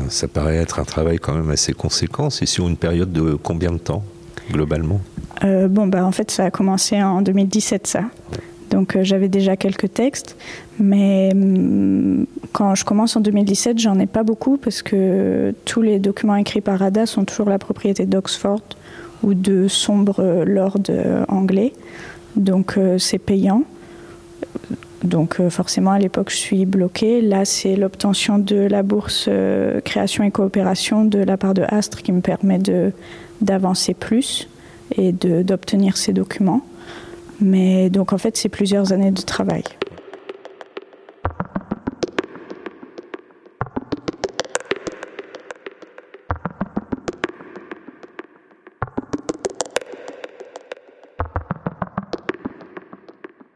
ça 0.10 0.28
paraît 0.28 0.58
être 0.58 0.80
un 0.80 0.84
travail 0.84 1.18
quand 1.18 1.34
même 1.34 1.50
assez 1.50 1.74
conséquent. 1.74 2.30
C'est 2.30 2.46
sur 2.46 2.68
une 2.68 2.78
période 2.78 3.12
de 3.12 3.36
combien 3.36 3.72
de 3.72 3.78
temps, 3.78 4.04
globalement? 4.52 5.00
Bon, 5.42 5.88
bah, 5.88 6.06
en 6.06 6.12
fait, 6.12 6.30
ça 6.30 6.46
a 6.46 6.52
commencé 6.52 7.02
en 7.02 7.24
2017, 7.24 7.88
ça. 7.88 8.04
Donc 8.82 8.96
euh, 8.96 9.04
j'avais 9.04 9.30
déjà 9.30 9.56
quelques 9.56 9.94
textes, 9.94 10.36
mais 10.80 11.30
hum, 11.36 12.26
quand 12.52 12.74
je 12.74 12.84
commence 12.84 13.16
en 13.16 13.20
2017, 13.20 13.78
j'en 13.78 14.00
ai 14.00 14.08
pas 14.08 14.24
beaucoup 14.24 14.58
parce 14.58 14.82
que 14.82 15.54
tous 15.66 15.84
les 15.84 16.00
documents 16.00 16.36
écrits 16.36 16.62
par 16.62 16.82
Ada 16.82 17.06
sont 17.06 17.24
toujours 17.24 17.48
la 17.48 17.60
propriété 17.60 18.08
d'Oxford 18.08 18.64
ou 19.22 19.36
de 19.36 19.68
sombres 19.68 20.44
lords 20.48 20.80
euh, 20.90 21.24
anglais. 21.28 21.74
Donc 22.36 22.80
euh, 22.80 22.98
c'est 22.98 23.20
payant. 23.20 23.66
Donc 25.04 25.40
forcément 25.50 25.92
à 25.92 26.00
l'époque 26.00 26.32
je 26.32 26.38
suis 26.38 26.66
bloquée. 26.66 27.22
Là 27.22 27.46
c'est 27.46 27.76
l'obtention 27.76 28.40
de 28.40 28.56
la 28.56 28.82
bourse 28.82 29.30
création 29.86 30.24
et 30.24 30.32
coopération 30.32 31.06
de 31.06 31.20
la 31.20 31.38
part 31.38 31.54
de 31.54 31.64
Astre 31.68 32.02
qui 32.02 32.12
me 32.12 32.22
permet 32.22 32.60
d'avancer 33.42 33.94
plus 33.94 34.48
et 34.96 35.12
d'obtenir 35.12 35.98
ces 35.98 36.14
documents. 36.14 36.62
Mais 37.42 37.90
donc 37.90 38.14
en 38.14 38.18
fait, 38.18 38.38
c'est 38.38 38.50
plusieurs 38.50 38.94
années 38.94 39.12
de 39.12 39.22
travail. 39.22 39.64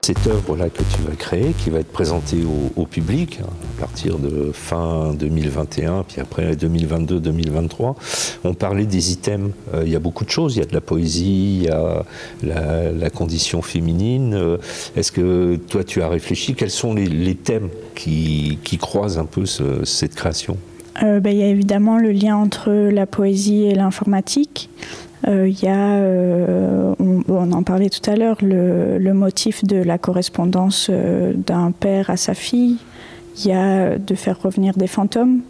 Cette 0.06 0.28
œuvre-là 0.28 0.70
que 0.70 0.84
tu 0.84 1.02
vas 1.02 1.16
créer, 1.16 1.54
qui 1.58 1.72
va 1.72 1.80
être 1.80 1.92
présentée 1.92 2.38
au, 2.76 2.86
public 2.86 3.40
hein, 3.42 3.50
à 3.76 3.82
partir 3.82 4.20
de 4.20 4.52
fin 4.54 5.16
2021, 5.16 6.04
puis 6.04 6.22
après 6.22 6.54
2022-2023. 6.54 7.96
On 8.44 8.54
parlait 8.54 8.86
des 8.86 9.12
items. 9.12 9.50
Euh, 9.74 9.82
il 9.84 9.92
y 9.92 9.96
a 9.96 10.00
beaucoup 10.00 10.24
de 10.24 10.30
choses. 10.30 10.58
Il 10.58 10.60
y 10.60 10.62
a 10.62 10.68
de 10.68 10.76
la 10.76 10.82
poésie, 10.82 11.58
il 11.58 11.64
y 11.64 11.70
a 11.70 12.06
la, 12.44 13.10
condition 13.10 13.64
féminine. 13.64 14.36
Euh, 14.36 14.58
est-ce 14.96 15.12
que 15.12 15.56
toi, 15.56 15.84
tu 15.84 16.04
as 16.04 16.08
réfléchi? 16.08 16.54
Quels 16.54 16.70
sont 16.70 16.94
les, 16.94 17.34
thèmes 17.34 17.70
qui, 17.96 18.60
croisent 18.80 19.18
un 19.18 19.26
peu 19.26 19.48
cette 19.48 20.14
création? 20.14 20.56
Euh, 21.02 21.20
ben, 21.20 21.32
Il 21.32 21.40
y 21.40 21.44
a 21.44 21.48
évidemment 21.48 21.98
le 21.98 22.12
lien 22.12 22.38
entre 22.38 22.72
la 22.72 23.08
poésie 23.08 23.64
et 23.64 23.74
l'informatique. 23.74 24.70
Il 25.24 25.30
euh, 25.30 25.48
y 25.48 25.68
a, 25.68 25.98
euh, 25.98 26.94
on, 27.00 27.52
en 27.52 27.64
parlait 27.64 27.90
tout 27.90 28.08
à 28.10 28.16
l'heure, 28.16 28.38
le, 28.42 29.14
motif 29.14 29.64
de 29.64 29.78
la 29.78 29.98
correspondance 29.98 30.88
euh, 30.90 31.34
d'un 31.34 31.72
père 31.72 32.10
à 32.10 32.18
sa 32.18 32.34
fille. 32.34 32.78
Il 33.38 33.48
y 33.48 33.54
a 33.54 33.98
de 33.98 34.16
faire 34.16 34.40
revenir 34.42 34.76
des 34.76 34.88
fantômes. 34.88 35.42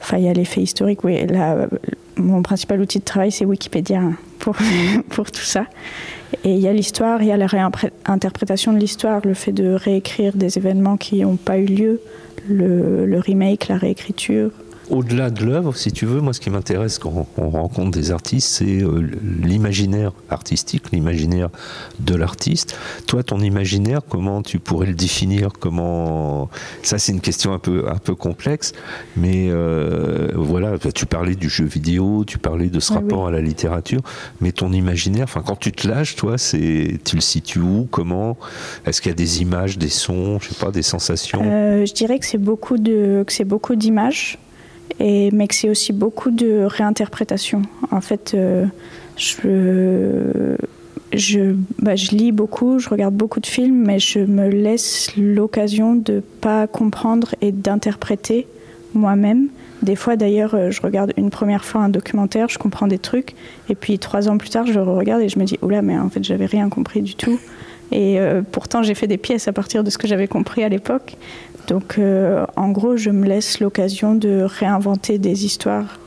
Enfin, 0.00 0.18
il 0.18 0.24
y 0.24 0.28
a 0.28 0.32
l'effet 0.32 0.62
historique. 0.62 1.04
Oui, 1.04 1.26
là, 1.26 1.66
mon 2.16 2.42
principal 2.42 2.80
outil 2.80 3.00
de 3.00 3.04
travail, 3.04 3.30
c'est 3.30 3.44
Wikipédia 3.44 4.00
hein, 4.00 4.14
pour 5.10 5.30
tout 5.30 5.40
ça. 5.40 5.66
Et 6.44 6.54
il 6.54 6.60
y 6.60 6.68
a 6.68 6.72
l'histoire, 6.72 7.22
il 7.22 7.28
y 7.28 7.32
a 7.32 7.36
la 7.36 7.46
réinterprétation 7.46 8.72
de 8.72 8.78
l'histoire, 8.78 9.20
le 9.24 9.34
fait 9.34 9.52
de 9.52 9.72
réécrire 9.72 10.36
des 10.36 10.58
événements 10.58 10.96
qui 10.96 11.22
n'ont 11.22 11.36
pas 11.36 11.58
eu 11.58 11.66
lieu, 11.66 12.00
le 12.48 13.18
remake, 13.18 13.68
la 13.68 13.76
réécriture 13.76 14.50
au-delà 14.90 15.30
de 15.30 15.44
l'œuvre, 15.44 15.76
si 15.76 15.92
tu 15.92 16.06
veux, 16.06 16.20
moi 16.20 16.32
ce 16.32 16.40
qui 16.40 16.50
m'intéresse 16.50 16.98
quand 16.98 17.26
on 17.36 17.50
rencontre 17.50 17.90
des 17.90 18.10
artistes, 18.10 18.48
c'est 18.48 18.82
euh, 18.82 19.10
l'imaginaire 19.42 20.12
artistique, 20.30 20.90
l'imaginaire 20.92 21.48
de 22.00 22.14
l'artiste. 22.14 22.76
Toi, 23.06 23.22
ton 23.22 23.40
imaginaire, 23.40 24.00
comment 24.08 24.42
tu 24.42 24.58
pourrais 24.58 24.86
le 24.86 24.94
définir 24.94 25.50
Comment 25.58 26.48
Ça, 26.82 26.98
c'est 26.98 27.12
une 27.12 27.20
question 27.20 27.52
un 27.52 27.58
peu 27.58 27.88
un 27.88 27.98
peu 27.98 28.14
complexe, 28.14 28.72
mais 29.16 29.48
euh, 29.50 30.32
voilà. 30.34 30.78
Tu 30.78 31.06
parlais 31.06 31.34
du 31.34 31.48
jeu 31.48 31.64
vidéo, 31.64 32.24
tu 32.26 32.38
parlais 32.38 32.68
de 32.68 32.80
ce 32.80 32.92
rapport 32.92 33.26
à 33.26 33.30
la 33.30 33.40
littérature, 33.40 34.00
mais 34.40 34.52
ton 34.52 34.72
imaginaire, 34.72 35.24
enfin, 35.24 35.42
quand 35.44 35.58
tu 35.58 35.72
te 35.72 35.86
lâches, 35.86 36.16
toi, 36.16 36.38
c'est 36.38 36.98
tu 37.04 37.16
le 37.16 37.20
situes 37.20 37.60
où 37.60 37.88
Comment? 37.90 38.36
Est-ce 38.86 39.00
qu'il 39.00 39.10
y 39.10 39.12
a 39.12 39.16
des 39.16 39.42
images, 39.42 39.78
des 39.78 39.88
sons, 39.88 40.38
je 40.40 40.48
sais 40.48 40.64
pas, 40.64 40.70
des 40.70 40.82
sensations? 40.82 41.42
Euh, 41.44 41.84
Je 41.86 41.92
dirais 41.92 42.18
que 42.18 42.26
c'est 42.26 42.38
beaucoup 42.38 42.78
de 42.78 43.24
que 43.26 43.32
c'est 43.32 43.44
beaucoup 43.44 43.74
d'images 43.74 44.38
mais 45.00 45.46
que 45.46 45.54
c'est 45.54 45.70
aussi 45.70 45.92
beaucoup 45.92 46.30
de 46.30 46.64
réinterprétation. 46.64 47.62
En 47.90 48.00
fait, 48.00 48.34
euh, 48.34 48.66
bah, 51.80 51.96
je, 51.96 52.10
lis 52.10 52.32
beaucoup, 52.32 52.78
je 52.78 52.88
regarde 52.88 53.14
beaucoup 53.14 53.40
de 53.40 53.46
films, 53.46 53.84
mais 53.86 53.98
je 53.98 54.20
me 54.20 54.48
laisse 54.48 55.10
l'occasion 55.16 55.94
de 55.94 56.22
pas 56.40 56.66
comprendre 56.66 57.34
et 57.40 57.52
d'interpréter 57.52 58.46
moi-même. 58.94 59.48
Des 59.82 59.96
fois, 59.96 60.16
d'ailleurs, 60.16 60.54
euh, 60.54 60.70
je 60.70 60.82
regarde 60.82 61.12
une 61.16 61.30
première 61.30 61.64
fois 61.64 61.82
un 61.82 61.88
documentaire, 61.88 62.48
je 62.48 62.58
comprends 62.58 62.88
des 62.88 62.98
trucs, 62.98 63.34
et 63.68 63.74
puis 63.74 63.98
trois 63.98 64.28
ans 64.28 64.36
plus 64.36 64.50
tard, 64.50 64.66
je 64.66 64.72
le 64.72 64.82
regarde 64.82 65.22
et 65.22 65.28
je 65.28 65.38
me 65.38 65.44
dis, 65.44 65.56
oula, 65.62 65.82
mais 65.82 65.96
en 65.96 66.08
fait, 66.08 66.24
j'avais 66.24 66.46
rien 66.46 66.68
compris 66.68 67.02
du 67.02 67.14
tout. 67.14 67.38
Et 67.92 68.18
euh, 68.18 68.42
pourtant, 68.50 68.82
j'ai 68.82 68.94
fait 68.94 69.06
des 69.06 69.16
pièces 69.16 69.48
à 69.48 69.52
partir 69.52 69.84
de 69.84 69.90
ce 69.90 69.98
que 69.98 70.06
j'avais 70.08 70.28
compris 70.28 70.62
à 70.62 70.68
l'époque. 70.68 71.16
Donc, 71.68 71.98
euh, 71.98 72.46
en 72.56 72.70
gros, 72.70 72.96
je 72.96 73.10
me 73.10 73.26
laisse 73.26 73.60
l'occasion 73.60 74.14
de 74.14 74.40
réinventer 74.42 75.18
des 75.18 75.44
histoires 75.44 76.00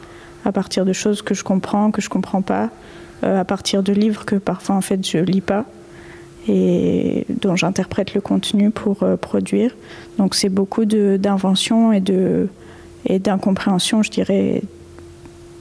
à 0.43 0.51
partir 0.51 0.85
de 0.85 0.91
choses 0.93 1.21
que 1.21 1.35
je 1.35 1.43
comprends, 1.43 1.91
que 1.91 2.01
je 2.01 2.09
comprends 2.09 2.41
pas, 2.41 2.71
euh, 3.23 3.39
à 3.39 3.45
partir 3.45 3.83
de 3.83 3.93
livres 3.93 4.25
que 4.25 4.35
parfois 4.35 4.75
en 4.75 4.81
fait 4.81 5.07
je 5.07 5.19
lis 5.19 5.41
pas 5.41 5.65
et 6.47 7.27
dont 7.29 7.55
j'interprète 7.55 8.15
le 8.15 8.21
contenu 8.21 8.71
pour 8.71 9.03
euh, 9.03 9.17
produire. 9.17 9.75
Donc, 10.17 10.33
c'est 10.33 10.49
beaucoup 10.49 10.85
d'invention 10.85 11.93
et 11.93 13.19
d'incompréhension, 13.19 14.01
je 14.01 14.09
dirais, 14.09 14.63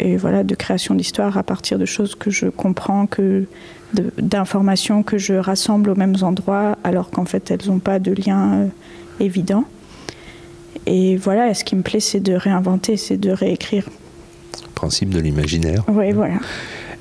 et 0.01 0.17
voilà, 0.17 0.45
de 0.45 0.55
création 0.55 0.95
d'histoire 0.95 1.37
à 1.37 1.43
partir 1.43 1.79
de 1.79 1.85
choses 1.85 2.15
que 2.15 2.31
je 2.31 2.47
comprends, 2.47 3.05
que 3.05 3.45
d'informations 3.93 5.03
que 5.03 5.19
je 5.19 5.35
rassemble 5.35 5.91
aux 5.91 5.95
mêmes 5.95 6.17
endroits, 6.23 6.79
alors 6.85 7.11
qu'en 7.11 7.27
fait 7.27 7.51
elles 7.51 7.67
n'ont 7.67 7.81
pas 7.81 7.99
de 7.99 8.13
lien 8.13 8.69
évident. 9.19 9.67
Et 10.93 11.17
voilà, 11.17 11.55
ce 11.55 11.63
qui 11.63 11.77
me 11.77 11.83
plaît, 11.83 12.01
c'est 12.01 12.19
de 12.19 12.33
réinventer, 12.33 12.97
c'est 12.97 13.17
de 13.17 13.31
réécrire. 13.31 13.85
Principe 14.75 15.11
de 15.11 15.21
l'imaginaire. 15.21 15.85
Oui, 15.87 16.11
voilà. 16.11 16.35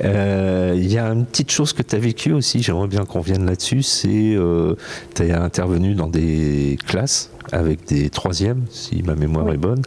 Euh, 0.04 0.74
il 0.78 0.92
y 0.92 1.00
a 1.00 1.08
une 1.08 1.26
petite 1.26 1.50
chose 1.50 1.74
que 1.74 1.82
tu 1.82 1.96
as 1.96 2.00
vécue 2.00 2.32
aussi, 2.32 2.62
j'aimerais 2.62 2.88
bien 2.88 3.04
qu'on 3.04 3.20
vienne 3.20 3.48
là-dessus, 3.48 3.82
c'est 3.82 4.36
euh, 4.36 4.76
tu 5.16 5.30
as 5.32 5.42
intervenu 5.42 5.96
dans 5.96 6.08
des 6.08 6.78
classes 6.86 7.32
avec 7.52 7.86
des 7.88 8.10
troisièmes, 8.10 8.66
si 8.70 9.04
ma 9.04 9.16
mémoire 9.16 9.52
est 9.52 9.58
bonne. 9.58 9.82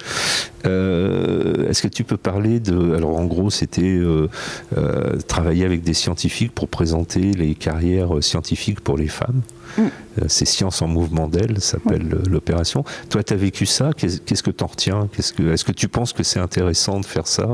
Euh, 0.65 1.69
est-ce 1.69 1.83
que 1.83 1.89
tu 1.89 2.05
peux 2.05 2.17
parler 2.17 2.61
de... 2.61 2.95
Alors 2.95 3.19
en 3.19 3.25
gros, 3.25 3.51
c'était 3.51 3.83
euh, 3.83 4.29
euh, 4.77 5.19
travailler 5.27 5.65
avec 5.65 5.83
des 5.83 5.95
scientifiques 5.95 6.53
pour 6.53 6.69
présenter 6.69 7.33
les 7.33 7.55
carrières 7.55 8.23
scientifiques 8.23 8.81
pour 8.81 8.97
les 8.97 9.09
femmes? 9.09 9.43
Mm. 9.79 9.83
C'est 10.29 10.45
Science 10.45 10.83
en 10.83 10.89
mouvement 10.89 11.29
d'elle, 11.29 11.61
s'appelle 11.61 12.07
l'opération. 12.29 12.85
Toi, 13.09 13.23
tu 13.23 13.33
as 13.33 13.37
vécu 13.37 13.65
ça, 13.65 13.91
qu'est-ce 13.97 14.43
que 14.43 14.51
tu 14.51 14.63
en 14.63 14.67
retiens? 14.67 15.09
Est-ce 15.19 15.33
que, 15.33 15.65
que 15.65 15.73
tu 15.73 15.89
penses 15.89 16.13
que 16.13 16.23
c'est 16.23 16.41
intéressant 16.41 17.01
de 17.01 17.07
faire 17.07 17.27
ça? 17.27 17.49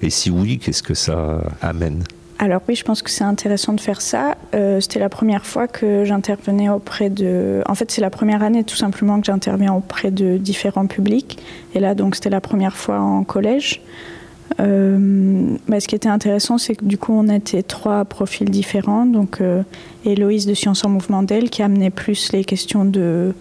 Et 0.00 0.10
si 0.10 0.30
oui, 0.30 0.58
qu'est-ce 0.58 0.84
que 0.84 0.94
ça 0.94 1.42
amène? 1.60 2.04
Alors 2.42 2.60
oui, 2.66 2.74
je 2.74 2.82
pense 2.82 3.02
que 3.02 3.10
c'est 3.10 3.22
intéressant 3.22 3.72
de 3.72 3.80
faire 3.80 4.00
ça. 4.00 4.36
Euh, 4.52 4.80
c'était 4.80 4.98
la 4.98 5.08
première 5.08 5.46
fois 5.46 5.68
que 5.68 6.04
j'intervenais 6.04 6.68
auprès 6.68 7.08
de... 7.08 7.62
En 7.68 7.76
fait, 7.76 7.92
c'est 7.92 8.00
la 8.00 8.10
première 8.10 8.42
année 8.42 8.64
tout 8.64 8.74
simplement 8.74 9.20
que 9.20 9.26
j'interviens 9.26 9.72
auprès 9.72 10.10
de 10.10 10.38
différents 10.38 10.88
publics. 10.88 11.38
Et 11.76 11.78
là, 11.78 11.94
donc, 11.94 12.16
c'était 12.16 12.30
la 12.30 12.40
première 12.40 12.76
fois 12.76 12.98
en 12.98 13.22
collège. 13.22 13.80
Euh, 14.58 15.54
bah, 15.68 15.78
ce 15.78 15.86
qui 15.86 15.94
était 15.94 16.08
intéressant, 16.08 16.58
c'est 16.58 16.74
que 16.74 16.84
du 16.84 16.98
coup, 16.98 17.12
on 17.12 17.28
était 17.28 17.62
trois 17.62 18.04
profils 18.04 18.50
différents. 18.50 19.06
Donc, 19.06 19.40
euh, 19.40 19.62
Héloïse 20.04 20.44
de 20.44 20.54
Sciences 20.54 20.84
en 20.84 20.88
Mouvement 20.88 21.22
d'elle, 21.22 21.48
qui 21.48 21.62
amenait 21.62 21.90
plus 21.90 22.32
les 22.32 22.44
questions 22.44 22.84
de, 22.84 23.34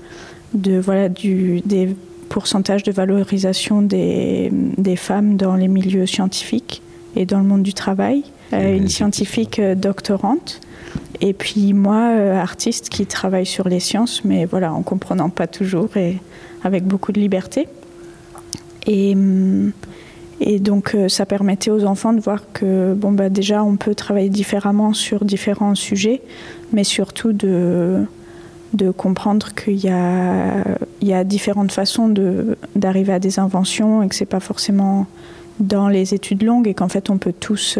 de 0.54 0.78
voilà, 0.78 1.10
du, 1.10 1.62
des 1.62 1.96
pourcentages 2.30 2.84
de 2.84 2.92
valorisation 2.92 3.82
des, 3.82 4.52
des 4.52 4.96
femmes 4.96 5.38
dans 5.38 5.56
les 5.56 5.68
milieux 5.68 6.06
scientifiques 6.06 6.84
et 7.16 7.26
dans 7.26 7.40
le 7.40 7.46
monde 7.46 7.64
du 7.64 7.74
travail. 7.74 8.26
Euh, 8.54 8.76
une 8.76 8.88
scientifique 8.88 9.60
euh, 9.60 9.76
doctorante. 9.76 10.60
Et 11.22 11.34
puis 11.34 11.74
moi, 11.74 12.10
euh, 12.12 12.36
artiste 12.36 12.90
qui 12.90 13.06
travaille 13.06 13.46
sur 13.46 13.70
les 13.70 13.80
sciences, 13.80 14.26
mais 14.26 14.46
voilà, 14.46 14.74
en 14.74 14.82
comprenant 14.82 15.30
pas 15.30 15.48
toujours 15.48 15.96
et 15.96 16.18
avec 16.64 16.84
beaucoup 16.84 17.12
de 17.12 17.20
liberté. 17.20 17.68
Et, 18.88 19.14
hum, 19.14 19.72
et 20.40 20.60
donc 20.60 20.98
ça 21.08 21.28
permettait 21.28 21.70
aux 21.70 21.86
enfants 21.86 22.14
de 22.14 22.20
voir 22.20 22.42
que 22.52 22.96
bon 22.96 23.12
bah 23.12 23.30
déjà 23.30 23.64
on 23.64 23.76
peut 23.76 23.94
travailler 23.94 24.30
différemment 24.30 24.92
sur 24.92 25.24
différents 25.24 25.76
sujets, 25.76 26.22
mais 26.74 26.84
surtout 26.84 27.32
de 27.32 28.04
de 28.74 28.90
comprendre 28.90 29.54
qu'il 29.54 29.76
y 29.76 29.90
a, 29.90 30.64
il 31.02 31.08
y 31.08 31.14
a 31.14 31.24
différentes 31.26 31.74
façons 31.74 32.08
de, 32.08 32.58
d'arriver 32.76 33.12
à 33.14 33.20
des 33.20 33.38
inventions 33.38 34.02
et 34.02 34.08
que 34.08 34.16
c'est 34.16 34.26
pas 34.26 34.40
forcément 34.40 35.06
dans 35.60 35.90
les 35.90 36.14
études 36.16 36.42
longues 36.42 36.68
et 36.68 36.74
qu'en 36.74 36.88
fait 36.88 37.10
on 37.10 37.18
peut 37.18 37.34
tous 37.38 37.78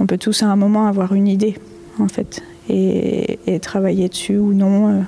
on 0.00 0.06
peut 0.06 0.18
tous 0.18 0.42
à 0.42 0.46
un 0.46 0.56
moment 0.56 0.86
avoir 0.86 1.14
une 1.14 1.28
idée, 1.28 1.56
en 1.98 2.08
fait, 2.08 2.42
et, 2.68 3.38
travailler 3.60 4.08
dessus 4.08 4.36
ou 4.36 4.52
non, 4.52 4.88
euh, 4.88 5.02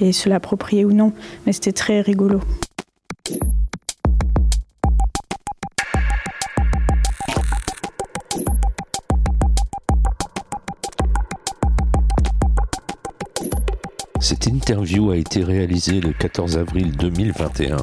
et 0.00 0.12
se 0.12 0.28
l'approprier 0.28 0.84
ou 0.84 0.92
non. 0.92 1.12
Mais 1.46 1.52
c'était 1.52 1.72
très 1.72 2.00
rigolo. 2.00 2.40
Cette 14.20 14.46
interview 14.46 15.10
a 15.10 15.16
été 15.16 15.42
réalisée 15.42 16.00
le 16.00 16.12
14 16.12 16.56
avril 16.56 16.96
2021. 16.96 17.76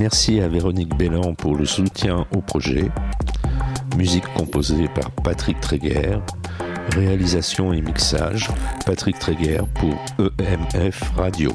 Merci 0.00 0.40
à 0.40 0.48
Véronique 0.48 0.96
Bellan 0.96 1.34
pour 1.34 1.54
le 1.54 1.64
soutien 1.64 2.26
au 2.34 2.40
projet. 2.40 2.90
Musique 3.96 4.24
composée 4.34 4.88
par 4.88 5.10
Patrick 5.22 5.60
Tréguer. 5.60 6.18
Réalisation 6.94 7.72
et 7.72 7.80
mixage, 7.80 8.50
Patrick 8.84 9.18
Tréguer 9.18 9.58
pour 9.74 9.94
EMF 10.38 11.02
Radio. 11.16 11.52